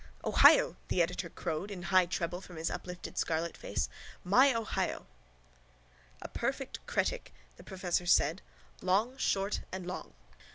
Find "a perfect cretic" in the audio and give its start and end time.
6.23-7.31